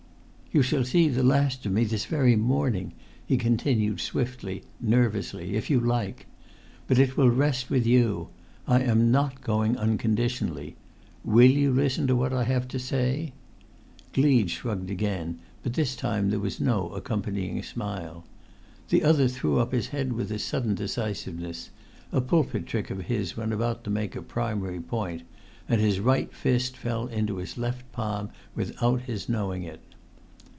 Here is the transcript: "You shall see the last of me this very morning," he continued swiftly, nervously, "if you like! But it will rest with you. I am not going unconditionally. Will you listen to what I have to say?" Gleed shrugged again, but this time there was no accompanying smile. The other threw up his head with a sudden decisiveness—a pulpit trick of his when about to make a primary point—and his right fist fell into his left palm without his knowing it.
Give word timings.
"You 0.53 0.61
shall 0.63 0.83
see 0.83 1.07
the 1.07 1.23
last 1.23 1.65
of 1.65 1.71
me 1.71 1.85
this 1.85 2.03
very 2.03 2.35
morning," 2.35 2.91
he 3.25 3.37
continued 3.37 4.01
swiftly, 4.01 4.63
nervously, 4.81 5.55
"if 5.55 5.69
you 5.69 5.79
like! 5.79 6.25
But 6.87 6.99
it 6.99 7.15
will 7.15 7.29
rest 7.31 7.69
with 7.69 7.87
you. 7.87 8.27
I 8.67 8.81
am 8.81 9.11
not 9.11 9.39
going 9.39 9.77
unconditionally. 9.77 10.75
Will 11.23 11.49
you 11.51 11.71
listen 11.71 12.05
to 12.07 12.17
what 12.17 12.33
I 12.33 12.43
have 12.43 12.67
to 12.67 12.79
say?" 12.79 13.31
Gleed 14.11 14.49
shrugged 14.49 14.91
again, 14.91 15.39
but 15.63 15.75
this 15.75 15.95
time 15.95 16.31
there 16.31 16.39
was 16.41 16.59
no 16.59 16.89
accompanying 16.89 17.63
smile. 17.63 18.25
The 18.89 19.05
other 19.05 19.29
threw 19.29 19.57
up 19.57 19.71
his 19.71 19.87
head 19.87 20.11
with 20.11 20.29
a 20.33 20.37
sudden 20.37 20.75
decisiveness—a 20.75 22.19
pulpit 22.19 22.65
trick 22.65 22.89
of 22.89 23.03
his 23.03 23.37
when 23.37 23.53
about 23.53 23.85
to 23.85 23.89
make 23.89 24.17
a 24.17 24.21
primary 24.21 24.81
point—and 24.81 25.79
his 25.79 26.01
right 26.01 26.33
fist 26.33 26.75
fell 26.75 27.07
into 27.07 27.37
his 27.37 27.57
left 27.57 27.89
palm 27.93 28.31
without 28.53 29.03
his 29.03 29.29
knowing 29.29 29.63
it. 29.63 29.79